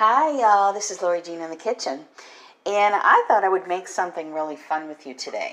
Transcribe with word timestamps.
Hi, 0.00 0.30
y'all. 0.30 0.72
This 0.72 0.92
is 0.92 1.02
Lori 1.02 1.20
Jean 1.20 1.40
in 1.40 1.50
the 1.50 1.56
kitchen. 1.56 2.04
And 2.64 2.94
I 2.94 3.24
thought 3.26 3.42
I 3.42 3.48
would 3.48 3.66
make 3.66 3.88
something 3.88 4.32
really 4.32 4.54
fun 4.54 4.86
with 4.86 5.04
you 5.04 5.12
today. 5.12 5.52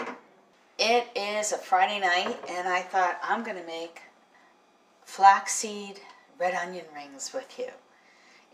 It 0.77 1.07
is 1.15 1.51
a 1.51 1.57
Friday 1.57 1.99
night, 1.99 2.37
and 2.47 2.67
I 2.67 2.81
thought 2.81 3.19
I'm 3.23 3.43
going 3.43 3.57
to 3.57 3.65
make 3.65 4.01
flaxseed 5.03 5.99
red 6.39 6.53
onion 6.53 6.85
rings 6.93 7.31
with 7.33 7.57
you. 7.57 7.69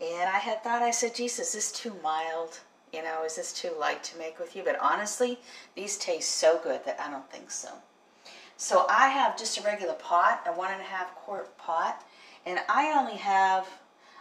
And 0.00 0.30
I 0.30 0.38
had 0.38 0.64
thought, 0.64 0.80
I 0.80 0.92
said, 0.92 1.14
geez, 1.14 1.38
is 1.38 1.52
this 1.52 1.70
too 1.70 1.92
mild? 2.02 2.60
You 2.90 3.02
know, 3.02 3.24
is 3.26 3.36
this 3.36 3.52
too 3.52 3.72
light 3.78 4.02
to 4.04 4.16
make 4.16 4.38
with 4.38 4.56
you? 4.56 4.62
But 4.64 4.78
honestly, 4.80 5.40
these 5.76 5.98
taste 5.98 6.36
so 6.36 6.58
good 6.64 6.86
that 6.86 7.00
I 7.00 7.10
don't 7.10 7.30
think 7.30 7.50
so. 7.50 7.68
So 8.56 8.86
I 8.88 9.08
have 9.08 9.38
just 9.38 9.58
a 9.58 9.62
regular 9.62 9.92
pot, 9.92 10.40
a 10.46 10.52
one 10.52 10.72
and 10.72 10.80
a 10.80 10.84
half 10.84 11.14
quart 11.16 11.54
pot, 11.58 12.02
and 12.46 12.60
I 12.66 12.98
only 12.98 13.18
have 13.18 13.68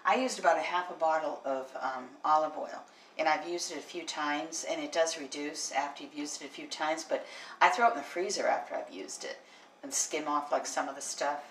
I 0.06 0.16
used 0.16 0.40
about 0.40 0.58
a 0.58 0.62
half 0.62 0.90
a 0.90 0.94
bottle 0.94 1.42
of 1.46 1.72
um, 1.80 2.06
olive 2.26 2.58
oil 2.58 2.84
and 3.18 3.28
I've 3.28 3.48
used 3.48 3.72
it 3.72 3.78
a 3.78 3.82
few 3.82 4.04
times 4.04 4.66
and 4.70 4.82
it 4.82 4.92
does 4.92 5.20
reduce 5.20 5.72
after 5.72 6.04
you've 6.04 6.16
used 6.16 6.42
it 6.42 6.46
a 6.46 6.50
few 6.50 6.68
times 6.68 7.06
but 7.08 7.26
I 7.62 7.70
throw 7.70 7.88
it 7.88 7.92
in 7.92 7.98
the 7.98 8.04
freezer 8.04 8.48
after 8.48 8.76
I've 8.76 8.94
used 8.94 9.24
it 9.24 9.38
and 9.84 9.94
skim 9.94 10.28
off 10.28 10.52
like 10.52 10.66
some 10.66 10.90
of 10.90 10.96
the 10.96 11.02
stuff. 11.02 11.44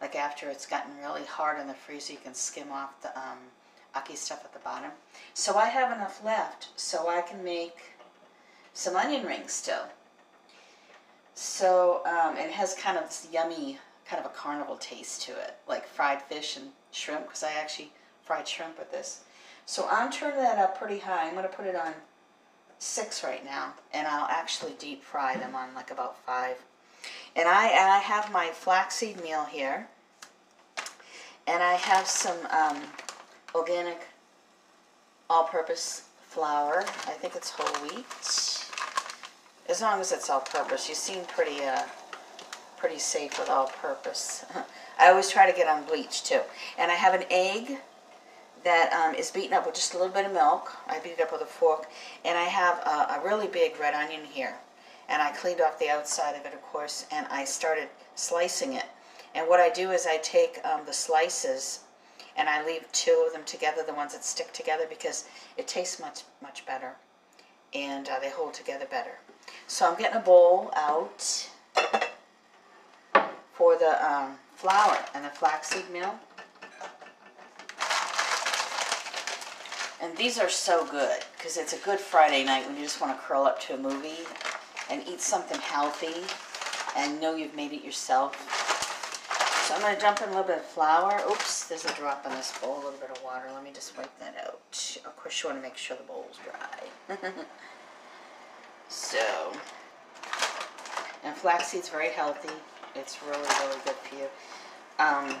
Like 0.00 0.14
after 0.14 0.48
it's 0.48 0.66
gotten 0.66 0.96
really 0.98 1.24
hard 1.24 1.60
in 1.60 1.66
the 1.66 1.74
freezer 1.74 2.12
you 2.12 2.18
can 2.22 2.34
skim 2.34 2.70
off 2.72 3.00
the 3.02 3.16
um, 3.18 3.38
stuff 4.14 4.44
at 4.44 4.52
the 4.52 4.60
bottom. 4.60 4.90
So 5.34 5.56
I 5.56 5.66
have 5.66 5.94
enough 5.94 6.24
left 6.24 6.68
so 6.76 7.08
I 7.08 7.22
can 7.22 7.42
make 7.42 7.78
some 8.72 8.96
onion 8.96 9.26
rings 9.26 9.52
still. 9.52 9.86
So 11.34 12.02
um, 12.06 12.36
it 12.36 12.50
has 12.50 12.74
kind 12.74 12.98
of 12.98 13.04
this 13.04 13.28
yummy 13.32 13.78
kind 14.10 14.24
of 14.24 14.30
a 14.30 14.34
carnival 14.34 14.76
taste 14.76 15.22
to 15.22 15.32
it 15.32 15.54
like 15.68 15.86
fried 15.86 16.20
fish 16.22 16.56
and 16.56 16.66
shrimp 16.90 17.26
because 17.26 17.44
I 17.44 17.52
actually 17.52 17.92
fried 18.24 18.48
shrimp 18.48 18.76
with 18.76 18.90
this. 18.90 19.22
So 19.66 19.86
I'm 19.88 20.10
turning 20.10 20.40
that 20.40 20.58
up 20.58 20.76
pretty 20.76 20.98
high. 20.98 21.28
I'm 21.28 21.34
going 21.34 21.44
to 21.44 21.56
put 21.56 21.66
it 21.66 21.76
on 21.76 21.92
six 22.80 23.22
right 23.22 23.44
now, 23.44 23.74
and 23.92 24.08
I'll 24.08 24.26
actually 24.28 24.72
deep 24.80 25.04
fry 25.04 25.36
them 25.36 25.54
on 25.54 25.72
like 25.76 25.92
about 25.92 26.18
five. 26.24 26.56
And 27.36 27.48
I, 27.48 27.66
I 27.66 27.98
have 27.98 28.32
my 28.32 28.48
flaxseed 28.48 29.22
meal 29.22 29.44
here, 29.44 29.86
and 31.46 31.62
I 31.62 31.74
have 31.74 32.06
some 32.06 32.38
um, 32.50 32.82
organic 33.54 34.08
all-purpose 35.28 36.08
flour. 36.20 36.80
I 36.80 37.12
think 37.12 37.36
it's 37.36 37.50
whole 37.50 37.88
wheat. 37.88 38.04
As 39.68 39.80
long 39.80 40.00
as 40.00 40.10
it's 40.10 40.28
all-purpose. 40.28 40.88
You 40.88 40.96
seem 40.96 41.24
pretty, 41.26 41.62
uh, 41.62 41.82
pretty 42.80 42.98
safe 42.98 43.38
with 43.38 43.50
all-purpose. 43.50 44.46
I 44.98 45.10
always 45.10 45.30
try 45.30 45.50
to 45.50 45.56
get 45.56 45.68
on 45.68 45.84
bleach 45.84 46.24
too. 46.24 46.40
And 46.78 46.90
I 46.90 46.94
have 46.94 47.14
an 47.14 47.24
egg 47.30 47.78
that 48.64 48.92
um, 48.92 49.14
is 49.14 49.30
beaten 49.30 49.52
up 49.52 49.66
with 49.66 49.74
just 49.74 49.94
a 49.94 49.98
little 49.98 50.12
bit 50.12 50.26
of 50.26 50.32
milk. 50.32 50.72
I 50.88 50.98
beat 50.98 51.12
it 51.12 51.20
up 51.20 51.32
with 51.32 51.42
a 51.42 51.46
fork. 51.46 51.88
And 52.24 52.36
I 52.36 52.44
have 52.44 52.78
a, 52.78 53.20
a 53.20 53.22
really 53.24 53.46
big 53.46 53.78
red 53.78 53.94
onion 53.94 54.22
here. 54.24 54.56
And 55.08 55.20
I 55.20 55.30
cleaned 55.30 55.60
off 55.60 55.78
the 55.78 55.90
outside 55.90 56.36
of 56.36 56.46
it, 56.46 56.54
of 56.54 56.62
course, 56.62 57.06
and 57.10 57.26
I 57.30 57.44
started 57.44 57.88
slicing 58.14 58.74
it. 58.74 58.86
And 59.34 59.48
what 59.48 59.60
I 59.60 59.68
do 59.68 59.90
is 59.90 60.06
I 60.06 60.18
take 60.18 60.58
um, 60.64 60.82
the 60.86 60.92
slices 60.92 61.80
and 62.36 62.48
I 62.48 62.64
leave 62.64 62.90
two 62.92 63.24
of 63.26 63.32
them 63.32 63.44
together, 63.44 63.82
the 63.84 63.94
ones 63.94 64.12
that 64.12 64.24
stick 64.24 64.52
together, 64.52 64.84
because 64.88 65.24
it 65.56 65.66
tastes 65.66 66.00
much, 66.00 66.22
much 66.40 66.64
better. 66.64 66.94
And 67.74 68.08
uh, 68.08 68.20
they 68.20 68.30
hold 68.30 68.54
together 68.54 68.86
better. 68.88 69.18
So 69.66 69.90
I'm 69.90 69.98
getting 69.98 70.16
a 70.16 70.22
bowl 70.22 70.70
out 70.76 71.48
for 73.60 73.76
the 73.76 74.10
um, 74.10 74.36
flour 74.54 74.96
and 75.14 75.22
the 75.22 75.28
flaxseed 75.28 75.84
meal. 75.90 76.18
And 80.00 80.16
these 80.16 80.38
are 80.38 80.48
so 80.48 80.86
good 80.86 81.20
because 81.36 81.58
it's 81.58 81.74
a 81.74 81.76
good 81.84 81.98
Friday 82.00 82.42
night 82.42 82.66
when 82.66 82.74
you 82.76 82.84
just 82.84 83.02
want 83.02 83.14
to 83.14 83.22
curl 83.22 83.42
up 83.42 83.60
to 83.64 83.74
a 83.74 83.76
movie 83.76 84.24
and 84.88 85.06
eat 85.06 85.20
something 85.20 85.60
healthy 85.60 86.24
and 86.96 87.20
know 87.20 87.36
you've 87.36 87.54
made 87.54 87.72
it 87.72 87.84
yourself. 87.84 88.34
So 89.68 89.74
I'm 89.74 89.82
going 89.82 89.94
to 89.94 90.00
dump 90.00 90.22
in 90.22 90.28
a 90.28 90.30
little 90.30 90.44
bit 90.44 90.56
of 90.56 90.64
flour. 90.64 91.20
Oops, 91.30 91.68
there's 91.68 91.84
a 91.84 91.92
drop 91.92 92.24
in 92.24 92.32
this 92.32 92.56
bowl, 92.62 92.76
a 92.76 92.82
little 92.82 92.92
bit 92.92 93.10
of 93.10 93.22
water. 93.22 93.44
Let 93.52 93.62
me 93.62 93.72
just 93.74 93.94
wipe 93.94 94.18
that 94.20 94.36
out. 94.42 94.96
Of 95.04 95.16
course, 95.16 95.42
you 95.42 95.50
want 95.50 95.60
to 95.60 95.62
make 95.62 95.76
sure 95.76 95.98
the 95.98 96.02
bowl's 96.04 96.38
dry. 96.42 97.18
so, 98.88 99.52
and 101.22 101.36
flaxseed's 101.36 101.90
very 101.90 102.08
healthy. 102.08 102.54
It's 103.00 103.18
really, 103.22 103.38
really 103.38 103.80
good 103.84 103.94
for 103.94 104.14
you. 104.14 104.28
Um, 104.98 105.34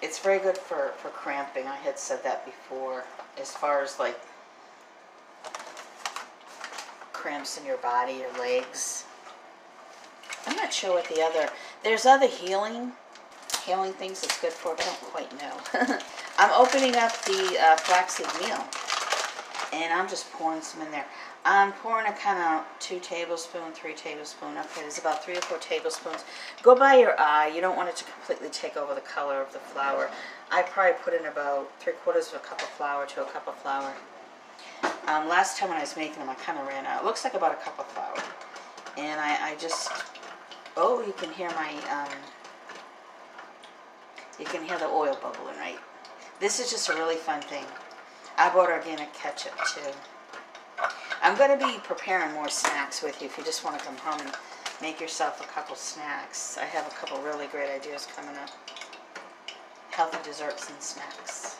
it's 0.00 0.20
very 0.20 0.38
good 0.38 0.56
for, 0.56 0.92
for 0.98 1.08
cramping. 1.08 1.66
I 1.66 1.74
had 1.74 1.98
said 1.98 2.22
that 2.22 2.44
before. 2.44 3.04
As 3.40 3.52
far 3.52 3.82
as 3.82 3.98
like 3.98 4.18
cramps 7.12 7.58
in 7.58 7.66
your 7.66 7.78
body, 7.78 8.14
your 8.14 8.32
legs. 8.38 9.04
I'm 10.46 10.56
not 10.56 10.72
sure 10.72 10.94
what 10.94 11.08
the 11.08 11.20
other, 11.20 11.50
there's 11.82 12.06
other 12.06 12.28
healing, 12.28 12.92
healing 13.66 13.92
things 13.92 14.22
it's 14.22 14.40
good 14.40 14.52
for, 14.52 14.76
but 14.76 14.82
I 14.82 14.86
don't 14.86 15.02
quite 15.02 15.38
know. 15.40 15.98
I'm 16.38 16.52
opening 16.52 16.94
up 16.94 17.12
the 17.24 17.58
uh, 17.60 17.76
flaxseed 17.76 18.28
meal 18.40 18.64
and 19.72 19.92
I'm 19.92 20.08
just 20.08 20.30
pouring 20.32 20.62
some 20.62 20.82
in 20.82 20.90
there. 20.90 21.06
I'm 21.50 21.72
pouring 21.72 22.06
a 22.06 22.12
kind 22.12 22.38
of 22.38 22.66
two 22.78 23.00
tablespoon, 23.00 23.72
three 23.72 23.94
tablespoon. 23.94 24.58
Okay, 24.58 24.82
there's 24.82 24.98
about 24.98 25.24
three 25.24 25.34
or 25.34 25.40
four 25.40 25.56
tablespoons. 25.56 26.22
Go 26.62 26.74
by 26.76 26.96
your 26.96 27.18
eye. 27.18 27.50
You 27.54 27.62
don't 27.62 27.74
want 27.74 27.88
it 27.88 27.96
to 27.96 28.04
completely 28.04 28.50
take 28.50 28.76
over 28.76 28.94
the 28.94 29.00
color 29.00 29.40
of 29.40 29.50
the 29.54 29.58
flour. 29.58 30.10
I 30.50 30.60
probably 30.60 31.00
put 31.02 31.14
in 31.14 31.24
about 31.24 31.70
three 31.80 31.94
quarters 32.04 32.28
of 32.28 32.34
a 32.34 32.38
cup 32.40 32.60
of 32.60 32.68
flour 32.68 33.06
to 33.06 33.22
a 33.22 33.24
cup 33.24 33.48
of 33.48 33.56
flour. 33.56 33.94
Um, 35.06 35.26
last 35.26 35.56
time 35.56 35.70
when 35.70 35.78
I 35.78 35.80
was 35.80 35.96
making 35.96 36.18
them, 36.18 36.28
I 36.28 36.34
kind 36.34 36.58
of 36.58 36.66
ran 36.66 36.84
out. 36.84 37.00
It 37.00 37.06
looks 37.06 37.24
like 37.24 37.32
about 37.32 37.52
a 37.52 37.64
cup 37.64 37.78
of 37.78 37.86
flour. 37.86 38.18
And 38.98 39.18
I, 39.18 39.52
I 39.52 39.56
just, 39.56 39.90
oh, 40.76 41.02
you 41.06 41.14
can 41.14 41.32
hear 41.32 41.48
my, 41.52 41.72
um, 41.90 42.12
you 44.38 44.44
can 44.44 44.62
hear 44.64 44.78
the 44.78 44.84
oil 44.84 45.16
bubbling, 45.22 45.56
right? 45.56 45.78
This 46.40 46.60
is 46.60 46.70
just 46.70 46.90
a 46.90 46.92
really 46.92 47.16
fun 47.16 47.40
thing. 47.40 47.64
I 48.36 48.50
bought 48.50 48.70
organic 48.70 49.14
ketchup 49.14 49.54
too. 49.74 49.92
I'm 51.28 51.36
going 51.36 51.58
to 51.58 51.62
be 51.62 51.78
preparing 51.84 52.32
more 52.32 52.48
snacks 52.48 53.02
with 53.02 53.20
you 53.20 53.26
if 53.26 53.36
you 53.36 53.44
just 53.44 53.62
want 53.62 53.78
to 53.78 53.84
come 53.84 53.98
home 53.98 54.18
and 54.18 54.34
make 54.80 54.98
yourself 54.98 55.44
a 55.44 55.46
couple 55.46 55.76
snacks. 55.76 56.56
I 56.56 56.64
have 56.64 56.86
a 56.86 56.90
couple 56.90 57.20
really 57.20 57.46
great 57.48 57.68
ideas 57.68 58.08
coming 58.16 58.34
up. 58.36 58.48
Healthy 59.90 60.16
desserts 60.24 60.70
and 60.70 60.80
snacks. 60.80 61.56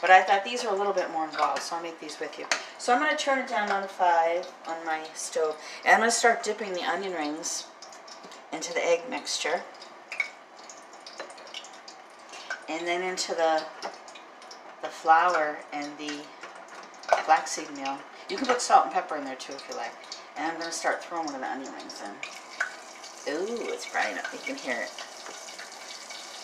But 0.00 0.10
I 0.10 0.24
thought 0.24 0.44
these 0.44 0.64
are 0.64 0.74
a 0.74 0.76
little 0.76 0.92
bit 0.92 1.12
more 1.12 1.26
involved, 1.26 1.62
so 1.62 1.76
I'll 1.76 1.82
make 1.82 2.00
these 2.00 2.18
with 2.18 2.36
you. 2.40 2.46
So 2.78 2.92
I'm 2.92 2.98
going 2.98 3.16
to 3.16 3.16
turn 3.16 3.38
it 3.38 3.46
down 3.46 3.70
on 3.70 3.86
5 3.86 4.52
on 4.66 4.84
my 4.84 5.04
stove. 5.14 5.56
And 5.84 5.94
I'm 5.94 6.00
going 6.00 6.10
to 6.10 6.16
start 6.16 6.42
dipping 6.42 6.72
the 6.72 6.82
onion 6.82 7.12
rings 7.12 7.68
into 8.52 8.74
the 8.74 8.84
egg 8.84 9.02
mixture. 9.08 9.62
And 12.68 12.84
then 12.84 13.04
into 13.04 13.32
the 13.36 13.62
the 14.82 14.88
flour 14.88 15.58
and 15.72 15.96
the 15.98 16.18
flaxseed 17.24 17.70
meal. 17.76 17.96
You 18.30 18.36
can 18.36 18.46
put 18.46 18.60
salt 18.62 18.84
and 18.84 18.92
pepper 18.92 19.16
in 19.16 19.24
there 19.24 19.36
too 19.36 19.52
if 19.52 19.66
you 19.68 19.76
like. 19.76 19.92
And 20.36 20.46
I'm 20.46 20.58
going 20.58 20.70
to 20.70 20.76
start 20.76 21.04
throwing 21.04 21.26
one 21.26 21.34
of 21.34 21.40
the 21.40 21.50
onion 21.50 21.72
rings 21.72 22.02
in. 22.02 23.34
Ooh, 23.34 23.72
it's 23.72 23.84
frying 23.84 24.18
up. 24.18 24.26
You 24.32 24.38
can 24.44 24.56
hear 24.56 24.80
it. 24.80 24.90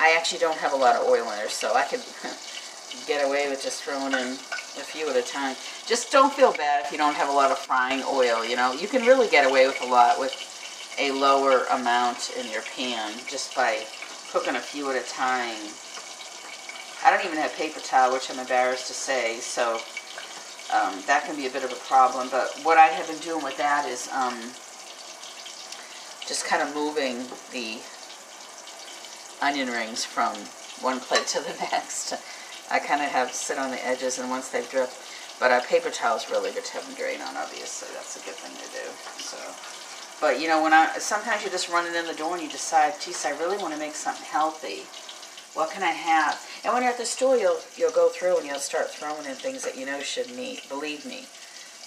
I 0.00 0.16
actually 0.16 0.38
don't 0.38 0.56
have 0.58 0.72
a 0.72 0.76
lot 0.76 0.96
of 0.96 1.06
oil 1.06 1.24
in 1.24 1.36
there, 1.36 1.48
so 1.48 1.74
I 1.74 1.84
could 1.84 2.00
get 3.06 3.26
away 3.26 3.48
with 3.50 3.62
just 3.62 3.82
throwing 3.82 4.12
in 4.12 4.36
a 4.78 4.84
few 4.84 5.08
at 5.10 5.16
a 5.16 5.22
time. 5.22 5.56
Just 5.86 6.12
don't 6.12 6.32
feel 6.32 6.52
bad 6.52 6.84
if 6.84 6.92
you 6.92 6.98
don't 6.98 7.16
have 7.16 7.28
a 7.28 7.32
lot 7.32 7.50
of 7.50 7.58
frying 7.58 8.02
oil, 8.06 8.44
you 8.44 8.56
know. 8.56 8.72
You 8.72 8.88
can 8.88 9.02
really 9.02 9.28
get 9.28 9.46
away 9.48 9.66
with 9.66 9.80
a 9.82 9.86
lot 9.86 10.18
with 10.18 10.32
a 10.98 11.12
lower 11.12 11.64
amount 11.70 12.32
in 12.38 12.50
your 12.50 12.62
pan 12.62 13.12
just 13.28 13.54
by 13.54 13.84
cooking 14.30 14.56
a 14.56 14.60
few 14.60 14.90
at 14.90 14.96
a 14.96 15.06
time. 15.06 15.56
I 17.04 17.10
don't 17.10 17.24
even 17.24 17.38
have 17.38 17.54
paper 17.56 17.80
towel, 17.80 18.12
which 18.12 18.30
I'm 18.30 18.38
embarrassed 18.38 18.86
to 18.88 18.94
say, 18.94 19.38
so 19.40 19.80
um, 20.72 21.02
that 21.06 21.24
can 21.24 21.36
be 21.36 21.46
a 21.46 21.50
bit 21.50 21.64
of 21.64 21.72
a 21.72 21.80
problem. 21.86 22.28
But 22.30 22.50
what 22.62 22.78
I 22.78 22.86
have 22.86 23.06
been 23.08 23.18
doing 23.18 23.44
with 23.44 23.56
that 23.58 23.86
is 23.88 24.08
um, 24.12 24.34
just 26.26 26.44
kind 26.46 26.62
of 26.62 26.74
moving 26.74 27.26
the 27.52 27.82
onion 29.42 29.68
rings 29.68 30.04
from 30.04 30.34
one 30.80 31.00
plate 31.00 31.26
to 31.28 31.40
the 31.40 31.54
next. 31.72 32.14
I 32.70 32.78
kind 32.78 33.02
of 33.02 33.08
have 33.08 33.32
sit 33.32 33.58
on 33.58 33.70
the 33.70 33.84
edges, 33.84 34.18
and 34.18 34.30
once 34.30 34.48
they 34.48 34.62
drip, 34.66 34.90
but 35.40 35.50
a 35.50 35.66
paper 35.66 35.90
towel 35.90 36.16
is 36.16 36.30
really 36.30 36.52
good 36.52 36.64
to 36.64 36.72
have 36.74 36.86
them 36.86 36.94
drain 36.94 37.20
on, 37.20 37.36
obviously. 37.36 37.88
That's 37.94 38.16
a 38.20 38.24
good 38.24 38.36
thing 38.36 38.54
to 38.54 38.68
do. 38.70 38.86
So, 39.18 39.38
But, 40.20 40.40
you 40.40 40.46
know, 40.46 40.62
when 40.62 40.72
I 40.72 40.98
sometimes 40.98 41.42
you 41.42 41.50
just 41.50 41.68
run 41.68 41.86
it 41.86 41.96
in 41.96 42.06
the 42.06 42.14
door 42.14 42.34
and 42.34 42.42
you 42.42 42.48
decide, 42.48 42.94
geez, 43.00 43.24
I 43.24 43.30
really 43.40 43.56
want 43.56 43.74
to 43.74 43.80
make 43.80 43.94
something 43.94 44.24
healthy. 44.24 44.84
What 45.58 45.70
can 45.72 45.82
I 45.82 45.90
have? 45.90 46.38
And 46.64 46.74
when 46.74 46.82
you're 46.82 46.92
at 46.92 46.98
the 46.98 47.06
store, 47.06 47.36
you'll, 47.36 47.60
you'll 47.76 47.92
go 47.92 48.08
through 48.08 48.38
and 48.38 48.46
you'll 48.46 48.58
start 48.58 48.90
throwing 48.90 49.24
in 49.26 49.34
things 49.34 49.64
that 49.64 49.76
you 49.78 49.86
know 49.86 50.00
shouldn't 50.00 50.38
eat. 50.38 50.68
Believe 50.68 51.06
me, 51.06 51.24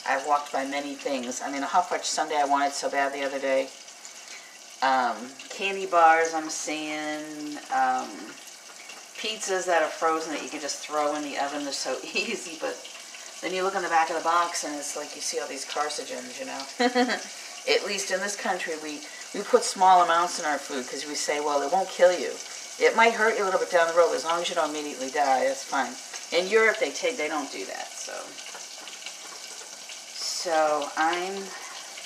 I've 0.08 0.26
walked 0.28 0.52
by 0.52 0.66
many 0.66 0.96
things. 0.96 1.42
I 1.42 1.52
mean, 1.52 1.64
a 1.64 1.68
hot 1.68 1.90
fudge 1.90 2.04
sundae 2.04 2.38
I 2.38 2.46
wanted 2.46 2.74
so 2.74 2.90
bad 2.90 3.14
the 3.14 3.24
other 3.24 3.40
day. 3.40 3.70
Um, 4.82 5.16
candy 5.50 5.86
bars 5.86 6.34
I'm 6.34 6.50
seeing. 6.50 7.58
Um, 7.74 8.10
pizzas 9.24 9.66
that 9.66 9.82
are 9.82 9.88
frozen 9.88 10.34
that 10.34 10.44
you 10.44 10.50
can 10.50 10.60
just 10.60 10.86
throw 10.86 11.16
in 11.16 11.24
the 11.24 11.38
oven. 11.40 11.64
They're 11.64 11.72
so 11.72 11.96
easy, 12.04 12.58
but 12.60 12.76
then 13.42 13.54
you 13.54 13.64
look 13.64 13.76
on 13.76 13.84
the 13.84 13.90
back 13.90 14.10
of 14.10 14.18
the 14.18 14.24
box 14.24 14.66
and 14.66 14.76
it's 14.76 14.98
like 14.98 15.16
you 15.16 15.22
see 15.22 15.40
all 15.40 15.48
these 15.48 15.66
carcinogens, 15.66 16.40
you 16.40 16.46
know. 16.46 16.62
At 17.74 17.88
least 17.88 18.12
in 18.12 18.20
this 18.20 18.36
country, 18.36 18.74
we, 18.84 19.00
we 19.34 19.42
put 19.46 19.64
small 19.64 20.04
amounts 20.04 20.40
in 20.40 20.46
our 20.46 20.58
food 20.58 20.84
because 20.84 21.08
we 21.08 21.16
say, 21.16 21.40
well, 21.40 21.62
it 21.62 21.72
won't 21.72 21.88
kill 21.88 22.12
you. 22.12 22.32
It 22.80 22.96
might 22.96 23.14
hurt 23.14 23.38
you 23.38 23.44
a 23.44 23.46
little 23.46 23.60
bit 23.60 23.72
down 23.72 23.88
the 23.88 23.94
road, 23.94 24.14
as 24.14 24.26
long 24.26 24.42
as 24.42 24.50
you 24.50 24.56
don't 24.56 24.70
immediately 24.70 25.10
die, 25.10 25.46
that's 25.46 25.64
fine. 25.64 25.94
In 26.38 26.50
Europe, 26.50 26.78
they 26.80 26.92
take 26.92 27.18
they 27.18 27.28
don't 27.28 27.52
do 27.52 27.66
that, 27.66 27.92
so. 27.92 28.14
So 30.44 30.90
I'm, 30.98 31.44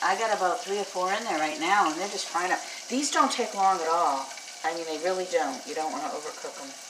I 0.03 0.19
got 0.19 0.35
about 0.35 0.63
three 0.63 0.79
or 0.79 0.83
four 0.83 1.11
in 1.13 1.23
there 1.23 1.39
right 1.39 1.59
now, 1.59 1.89
and 1.89 1.99
they're 1.99 2.09
just 2.09 2.27
frying 2.27 2.51
up. 2.51 2.59
These 2.89 3.11
don't 3.11 3.31
take 3.31 3.55
long 3.55 3.79
at 3.81 3.87
all. 3.87 4.27
I 4.63 4.75
mean, 4.75 4.85
they 4.85 5.03
really 5.03 5.25
don't. 5.31 5.65
You 5.65 5.73
don't 5.73 5.91
want 5.91 6.03
to 6.03 6.09
overcook 6.09 6.53
them. 6.59 6.86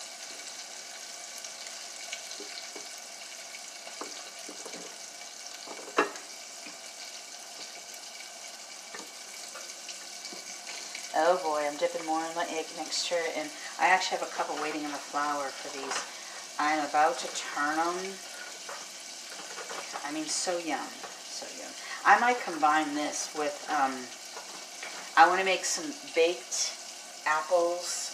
Oh 11.20 11.42
boy, 11.42 11.66
I'm 11.66 11.76
dipping 11.78 12.06
more 12.06 12.22
in 12.22 12.34
the 12.36 12.46
egg 12.54 12.68
mixture, 12.78 13.18
and 13.36 13.50
I 13.82 13.88
actually 13.88 14.20
have 14.20 14.28
a 14.30 14.36
couple 14.38 14.54
waiting 14.62 14.84
in 14.84 14.92
the 14.92 15.02
flour 15.02 15.50
for 15.50 15.74
these. 15.74 15.98
I'm 16.62 16.78
about 16.86 17.18
to 17.18 17.28
turn 17.34 17.82
them. 17.82 17.98
I 20.06 20.14
mean, 20.14 20.30
so 20.30 20.62
yum, 20.62 20.86
so 21.26 21.50
yum. 21.58 21.74
I 22.06 22.20
might 22.20 22.40
combine 22.46 22.94
this 22.94 23.34
with, 23.34 23.66
um, 23.74 23.98
I 25.18 25.28
want 25.28 25.40
to 25.40 25.46
make 25.46 25.66
some 25.66 25.90
baked 26.14 26.78
apples 27.26 28.14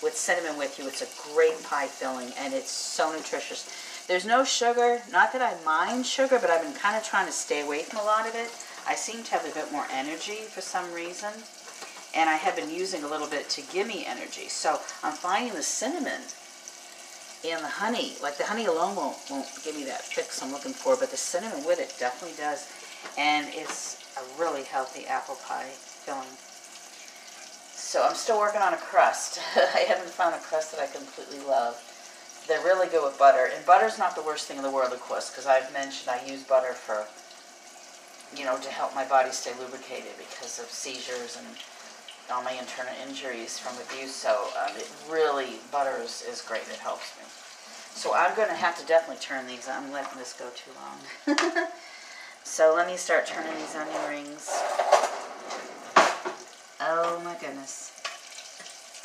with 0.00 0.14
cinnamon 0.14 0.56
with 0.56 0.78
you. 0.78 0.86
It's 0.86 1.02
a 1.02 1.34
great 1.34 1.60
pie 1.64 1.88
filling, 1.88 2.30
and 2.38 2.54
it's 2.54 2.70
so 2.70 3.10
nutritious. 3.10 3.66
There's 4.06 4.24
no 4.24 4.44
sugar. 4.44 5.02
Not 5.10 5.32
that 5.32 5.42
I 5.42 5.58
mind 5.64 6.06
sugar, 6.06 6.38
but 6.40 6.48
I've 6.48 6.62
been 6.62 6.78
kind 6.78 6.96
of 6.96 7.02
trying 7.02 7.26
to 7.26 7.32
stay 7.32 7.62
away 7.62 7.82
from 7.82 7.98
a 7.98 8.04
lot 8.04 8.28
of 8.28 8.36
it. 8.36 8.54
I 8.86 8.94
seem 8.94 9.24
to 9.24 9.30
have 9.32 9.44
a 9.44 9.52
bit 9.52 9.72
more 9.72 9.86
energy 9.90 10.46
for 10.46 10.60
some 10.60 10.94
reason 10.94 11.30
and 12.14 12.28
I 12.28 12.34
have 12.34 12.56
been 12.56 12.70
using 12.70 13.04
a 13.04 13.08
little 13.08 13.28
bit 13.28 13.48
to 13.50 13.62
give 13.72 13.86
me 13.86 14.04
energy. 14.06 14.48
So 14.48 14.80
I'm 15.02 15.12
finding 15.12 15.54
the 15.54 15.62
cinnamon 15.62 16.22
and 17.44 17.64
the 17.64 17.68
honey, 17.68 18.12
like 18.22 18.36
the 18.36 18.44
honey 18.44 18.66
alone 18.66 18.96
won't, 18.96 19.16
won't 19.30 19.48
give 19.64 19.74
me 19.74 19.84
that 19.84 20.02
fix 20.02 20.42
I'm 20.42 20.52
looking 20.52 20.72
for, 20.72 20.96
but 20.96 21.10
the 21.10 21.16
cinnamon 21.16 21.64
with 21.64 21.80
it 21.80 21.94
definitely 21.98 22.36
does. 22.36 22.68
And 23.16 23.48
it's 23.50 24.04
a 24.18 24.40
really 24.40 24.64
healthy 24.64 25.06
apple 25.06 25.36
pie 25.46 25.70
filling. 25.72 26.28
So 27.74 28.04
I'm 28.06 28.14
still 28.14 28.38
working 28.38 28.60
on 28.60 28.74
a 28.74 28.76
crust. 28.76 29.40
I 29.56 29.88
haven't 29.88 30.10
found 30.10 30.34
a 30.34 30.38
crust 30.38 30.72
that 30.72 30.80
I 30.80 30.86
completely 30.86 31.40
love. 31.46 31.80
They're 32.46 32.62
really 32.62 32.88
good 32.88 33.04
with 33.04 33.18
butter. 33.18 33.48
And 33.54 33.64
butter's 33.64 33.98
not 33.98 34.14
the 34.14 34.22
worst 34.22 34.46
thing 34.46 34.58
in 34.58 34.62
the 34.62 34.70
world, 34.70 34.92
of 34.92 35.00
course, 35.00 35.30
because 35.30 35.46
I've 35.46 35.72
mentioned 35.72 36.10
I 36.10 36.24
use 36.26 36.42
butter 36.42 36.74
for, 36.74 37.06
you 38.36 38.44
know, 38.44 38.58
to 38.58 38.70
help 38.70 38.94
my 38.94 39.04
body 39.06 39.30
stay 39.30 39.52
lubricated 39.58 40.12
because 40.18 40.58
of 40.58 40.66
seizures 40.66 41.38
and 41.38 41.46
all 42.30 42.42
my 42.42 42.52
internal 42.52 42.92
injuries 43.06 43.58
from 43.58 43.76
abuse. 43.86 44.14
So 44.14 44.48
um, 44.60 44.76
it 44.76 44.90
really, 45.10 45.60
butters 45.72 46.24
is, 46.28 46.42
great. 46.42 46.62
It 46.62 46.78
helps 46.78 47.16
me. 47.18 47.24
So 47.94 48.14
I'm 48.14 48.34
going 48.36 48.48
to 48.48 48.54
have 48.54 48.78
to 48.78 48.86
definitely 48.86 49.20
turn 49.20 49.46
these. 49.46 49.68
I'm 49.68 49.92
letting 49.92 50.18
this 50.18 50.32
go 50.32 50.48
too 50.54 50.70
long. 50.78 51.36
so 52.44 52.74
let 52.74 52.86
me 52.86 52.96
start 52.96 53.26
turning 53.26 53.54
these 53.56 53.74
onion 53.74 54.08
rings. 54.08 54.48
Oh 56.80 57.20
my 57.24 57.36
goodness. 57.40 57.92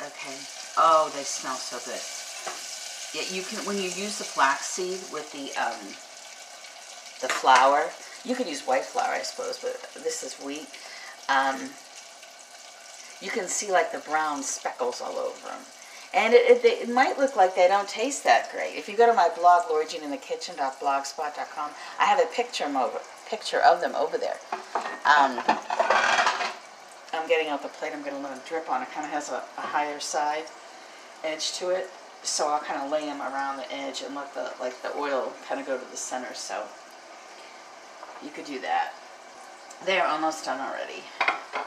Okay. 0.00 0.36
Oh, 0.76 1.12
they 1.16 1.22
smell 1.22 1.56
so 1.56 1.78
good. 1.84 2.00
Yeah, 3.14 3.34
you 3.34 3.42
can 3.42 3.64
when 3.66 3.76
you 3.76 3.88
use 3.90 4.18
the 4.18 4.24
flaxseed 4.24 5.00
with 5.12 5.32
the 5.32 5.52
um, 5.60 5.80
the 7.20 7.32
flour. 7.32 7.88
You 8.24 8.34
could 8.34 8.46
use 8.46 8.62
white 8.62 8.84
flour, 8.84 9.14
I 9.14 9.22
suppose, 9.22 9.58
but 9.58 10.02
this 10.02 10.22
is 10.22 10.34
wheat. 10.44 10.68
Um, 11.28 11.70
you 13.20 13.30
can 13.30 13.48
see 13.48 13.70
like 13.70 13.92
the 13.92 13.98
brown 13.98 14.42
speckles 14.42 15.00
all 15.00 15.16
over 15.16 15.48
them. 15.48 15.60
And 16.14 16.32
it, 16.32 16.64
it, 16.64 16.64
it, 16.64 16.88
might 16.88 17.18
look 17.18 17.36
like 17.36 17.54
they 17.54 17.68
don't 17.68 17.88
taste 17.88 18.24
that 18.24 18.50
great. 18.50 18.76
If 18.76 18.88
you 18.88 18.96
go 18.96 19.06
to 19.06 19.12
my 19.12 19.28
blog, 19.36 19.64
LoriJeanInTheKitchen.blogspot.com, 19.64 21.70
I 22.00 22.04
have 22.04 22.20
a 22.20 22.26
picture 22.32 22.64
of 22.64 22.72
them 22.72 22.82
over, 22.82 22.98
picture 23.28 23.60
of 23.60 23.80
them 23.80 23.94
over 23.94 24.16
there. 24.16 24.38
Um, 25.04 25.42
I'm 27.12 27.28
getting 27.28 27.48
out 27.48 27.62
the 27.62 27.68
plate. 27.68 27.92
I'm 27.92 28.02
going 28.02 28.14
to 28.14 28.22
let 28.22 28.34
them 28.34 28.42
drip 28.48 28.70
on. 28.70 28.82
It 28.82 28.90
kind 28.92 29.04
of 29.04 29.12
has 29.12 29.30
a, 29.30 29.42
a 29.58 29.60
higher 29.60 30.00
side 30.00 30.44
edge 31.24 31.52
to 31.54 31.70
it. 31.70 31.90
So 32.22 32.48
I'll 32.48 32.60
kind 32.60 32.80
of 32.80 32.90
lay 32.90 33.04
them 33.04 33.20
around 33.20 33.58
the 33.58 33.72
edge 33.72 34.02
and 34.02 34.14
let 34.14 34.32
the 34.34 34.52
like 34.60 34.80
the 34.82 34.96
oil 34.96 35.32
kind 35.48 35.60
of 35.60 35.66
go 35.66 35.78
to 35.78 35.90
the 35.90 35.96
center. 35.96 36.34
So 36.34 36.64
you 38.22 38.30
could 38.30 38.46
do 38.46 38.60
that. 38.60 38.92
They're 39.84 40.06
almost 40.06 40.44
done 40.44 40.60
already. 40.60 41.02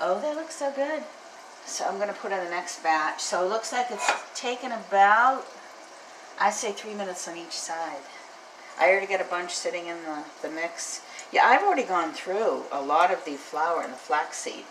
Oh, 0.01 0.19
they 0.21 0.33
look 0.33 0.51
so 0.51 0.71
good. 0.71 1.03
So 1.69 1.85
I'm 1.85 1.97
going 1.97 2.07
to 2.09 2.15
put 2.15 2.31
in 2.31 2.43
the 2.43 2.49
next 2.49 2.81
batch. 2.81 3.21
So 3.21 3.45
it 3.45 3.49
looks 3.49 3.71
like 3.71 3.85
it's 3.91 4.11
taken 4.33 4.71
about, 4.71 5.45
I'd 6.39 6.53
say 6.53 6.71
three 6.71 6.95
minutes 6.95 7.27
on 7.27 7.37
each 7.37 7.51
side. 7.51 8.01
I 8.79 8.89
already 8.89 9.05
got 9.05 9.21
a 9.21 9.25
bunch 9.25 9.51
sitting 9.51 9.85
in 9.85 9.97
the, 10.03 10.23
the 10.41 10.49
mix. 10.49 11.03
Yeah, 11.31 11.45
I've 11.45 11.61
already 11.61 11.83
gone 11.83 12.11
through 12.11 12.63
a 12.71 12.81
lot 12.81 13.11
of 13.11 13.23
the 13.23 13.35
flour 13.35 13.83
and 13.83 13.93
the 13.93 13.97
flaxseed. 13.97 14.65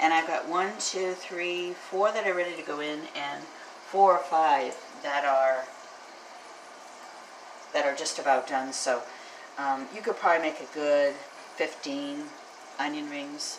And 0.00 0.14
I've 0.14 0.26
got 0.26 0.48
one, 0.48 0.70
two, 0.80 1.12
three, 1.12 1.72
four 1.72 2.10
that 2.10 2.26
are 2.26 2.34
ready 2.34 2.56
to 2.56 2.62
go 2.62 2.80
in, 2.80 3.00
and 3.14 3.44
four 3.86 4.12
or 4.12 4.18
five 4.18 4.74
that 5.02 5.26
are 5.26 5.66
that 7.74 7.84
are 7.84 7.94
just 7.94 8.18
about 8.18 8.48
done. 8.48 8.72
So 8.72 9.02
um, 9.58 9.86
you 9.94 10.00
could 10.00 10.16
probably 10.16 10.48
make 10.48 10.60
a 10.60 10.74
good 10.74 11.14
15 11.56 12.24
onion 12.78 13.10
rings 13.10 13.58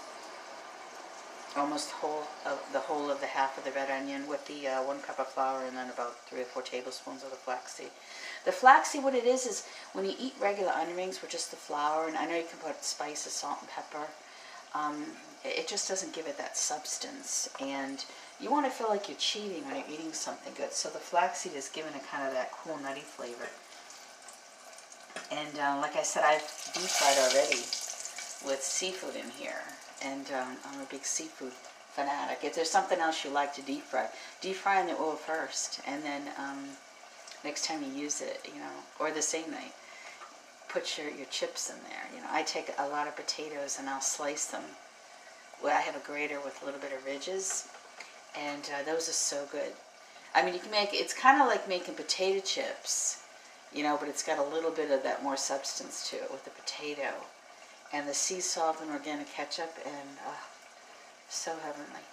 almost 1.57 1.91
whole 1.91 2.23
of 2.45 2.59
the 2.73 2.79
whole 2.79 3.09
of 3.09 3.19
the 3.21 3.27
half 3.27 3.57
of 3.57 3.63
the 3.63 3.71
red 3.71 3.89
onion 3.89 4.27
with 4.27 4.45
the 4.47 4.67
uh, 4.67 4.83
one 4.83 4.99
cup 5.01 5.19
of 5.19 5.27
flour 5.27 5.63
and 5.65 5.75
then 5.77 5.89
about 5.89 6.19
three 6.27 6.41
or 6.41 6.45
four 6.45 6.61
tablespoons 6.61 7.23
of 7.23 7.29
the 7.29 7.35
flaxseed. 7.35 7.89
The 8.45 8.51
flaxseed, 8.51 9.03
what 9.03 9.15
it 9.15 9.25
is, 9.25 9.45
is 9.45 9.67
when 9.93 10.05
you 10.05 10.13
eat 10.19 10.33
regular 10.39 10.71
onion 10.71 10.97
rings 10.97 11.21
with 11.21 11.31
just 11.31 11.51
the 11.51 11.57
flour, 11.57 12.07
and 12.07 12.17
I 12.17 12.25
know 12.25 12.35
you 12.35 12.43
can 12.49 12.59
put 12.59 12.83
spices, 12.83 13.33
salt, 13.33 13.57
and 13.61 13.69
pepper, 13.69 14.07
um, 14.75 15.05
it 15.43 15.67
just 15.67 15.87
doesn't 15.87 16.13
give 16.13 16.27
it 16.27 16.37
that 16.37 16.57
substance. 16.57 17.49
And 17.61 18.03
you 18.39 18.51
want 18.51 18.65
to 18.65 18.71
feel 18.71 18.89
like 18.89 19.07
you're 19.07 19.17
cheating 19.17 19.65
when 19.65 19.77
you're 19.77 19.89
eating 19.89 20.13
something 20.13 20.53
good. 20.57 20.73
So 20.73 20.89
the 20.89 20.99
flaxseed 20.99 21.53
is 21.53 21.69
giving 21.69 21.93
it 21.93 22.01
kind 22.11 22.27
of 22.27 22.33
that 22.33 22.51
cool 22.51 22.77
nutty 22.77 23.01
flavor. 23.01 23.49
And 25.31 25.57
uh, 25.57 25.79
like 25.81 25.95
I 25.95 26.03
said, 26.03 26.23
I've 26.23 26.41
deep 26.73 26.83
fried 26.83 27.17
already 27.17 27.63
with 28.45 28.61
seafood 28.61 29.15
in 29.15 29.29
here 29.31 29.63
and 30.03 30.25
um, 30.31 30.57
I'm 30.65 30.81
a 30.81 30.85
big 30.85 31.05
seafood 31.05 31.53
fanatic. 31.95 32.39
If 32.43 32.55
there's 32.55 32.69
something 32.69 32.99
else 32.99 33.23
you 33.23 33.31
like 33.31 33.53
to 33.55 33.61
deep 33.61 33.83
fry, 33.83 34.07
deep 34.41 34.55
fry 34.55 34.81
in 34.81 34.87
the 34.87 34.93
oil 34.93 35.15
first, 35.15 35.79
and 35.87 36.03
then 36.03 36.23
um, 36.37 36.65
next 37.43 37.65
time 37.65 37.81
you 37.83 38.01
use 38.01 38.21
it, 38.21 38.41
you 38.45 38.59
know, 38.59 38.75
or 38.99 39.11
the 39.11 39.21
same 39.21 39.49
night, 39.51 39.73
put 40.67 40.97
your, 40.97 41.09
your 41.09 41.27
chips 41.27 41.69
in 41.69 41.77
there. 41.89 42.03
You 42.13 42.21
know, 42.21 42.27
I 42.31 42.43
take 42.43 42.73
a 42.77 42.87
lot 42.89 43.07
of 43.07 43.15
potatoes 43.15 43.77
and 43.79 43.89
I'll 43.89 44.01
slice 44.01 44.45
them. 44.45 44.63
Well, 45.63 45.75
I 45.75 45.81
have 45.81 45.95
a 45.95 46.05
grater 46.05 46.39
with 46.43 46.61
a 46.61 46.65
little 46.65 46.81
bit 46.81 46.91
of 46.91 47.05
ridges, 47.05 47.69
and 48.37 48.69
uh, 48.75 48.83
those 48.83 49.07
are 49.07 49.13
so 49.13 49.45
good. 49.51 49.71
I 50.33 50.43
mean, 50.43 50.53
you 50.53 50.59
can 50.59 50.71
make 50.71 50.89
it's 50.91 51.13
kind 51.13 51.41
of 51.41 51.47
like 51.47 51.69
making 51.69 51.95
potato 51.95 52.41
chips, 52.41 53.23
you 53.73 53.83
know, 53.83 53.95
but 53.97 54.09
it's 54.09 54.21
got 54.21 54.37
a 54.37 54.43
little 54.53 54.71
bit 54.71 54.91
of 54.91 55.01
that 55.03 55.23
more 55.23 55.37
substance 55.37 56.09
to 56.09 56.17
it 56.17 56.29
with 56.29 56.43
the 56.43 56.51
potato 56.51 57.13
and 57.93 58.07
the 58.07 58.13
sea 58.13 58.39
salt 58.39 58.77
and 58.81 58.91
organic 58.91 59.31
ketchup, 59.31 59.73
and 59.85 60.09
uh, 60.27 60.31
so 61.29 61.51
heavenly. 61.63 62.05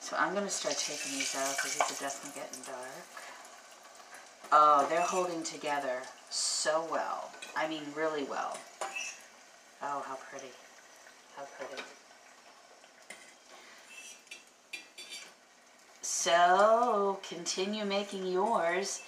So 0.00 0.16
I'm 0.18 0.34
going 0.34 0.44
to 0.44 0.50
start 0.50 0.76
taking 0.76 1.18
these 1.18 1.34
out 1.34 1.56
because 1.56 1.74
these 1.74 1.98
are 1.98 2.04
definitely 2.04 2.42
getting 2.42 2.64
dark. 2.64 3.24
Oh, 4.52 4.86
they're 4.88 5.00
holding 5.00 5.42
together 5.42 6.02
so 6.30 6.86
well. 6.90 7.30
I 7.56 7.68
mean, 7.68 7.82
really 7.96 8.24
well. 8.24 8.58
Oh, 9.82 10.02
how 10.06 10.16
pretty. 10.30 10.52
How 11.36 11.44
pretty. 11.58 11.82
So, 16.02 17.18
continue 17.28 17.84
making 17.84 18.26
yours. 18.26 19.02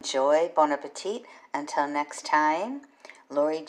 Enjoy. 0.00 0.50
Bon 0.54 0.72
appetit. 0.72 1.22
Until 1.54 1.88
next 1.88 2.26
time. 2.26 2.82
Lori 3.28 3.66